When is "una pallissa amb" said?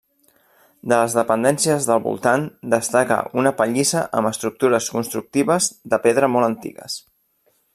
3.41-4.31